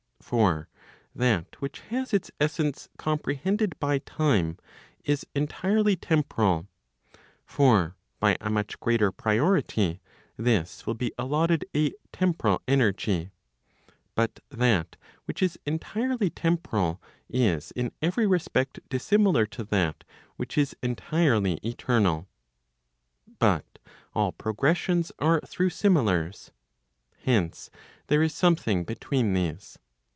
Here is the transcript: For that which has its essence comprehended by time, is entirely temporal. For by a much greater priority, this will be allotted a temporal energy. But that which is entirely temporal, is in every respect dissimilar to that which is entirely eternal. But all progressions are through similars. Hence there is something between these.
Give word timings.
For 0.21 0.69
that 1.13 1.59
which 1.59 1.81
has 1.89 2.13
its 2.13 2.31
essence 2.39 2.87
comprehended 2.97 3.77
by 3.81 3.97
time, 3.99 4.57
is 5.03 5.25
entirely 5.35 5.97
temporal. 5.97 6.69
For 7.45 7.97
by 8.21 8.37
a 8.39 8.49
much 8.49 8.79
greater 8.79 9.11
priority, 9.11 9.99
this 10.37 10.85
will 10.85 10.93
be 10.93 11.11
allotted 11.17 11.65
a 11.75 11.91
temporal 12.13 12.61
energy. 12.65 13.31
But 14.15 14.39
that 14.49 14.95
which 15.25 15.41
is 15.43 15.59
entirely 15.65 16.29
temporal, 16.29 17.01
is 17.27 17.71
in 17.71 17.91
every 18.01 18.25
respect 18.25 18.79
dissimilar 18.87 19.45
to 19.47 19.65
that 19.65 20.05
which 20.37 20.57
is 20.57 20.77
entirely 20.81 21.55
eternal. 21.55 22.29
But 23.37 23.79
all 24.13 24.31
progressions 24.31 25.11
are 25.19 25.41
through 25.41 25.71
similars. 25.71 26.51
Hence 27.25 27.69
there 28.07 28.23
is 28.23 28.33
something 28.33 28.85
between 28.85 29.33
these. 29.33 29.77